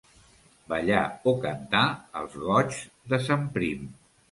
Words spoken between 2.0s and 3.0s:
els goigs